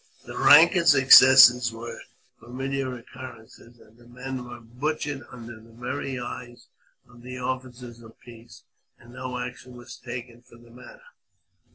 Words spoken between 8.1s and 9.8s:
justice, and no action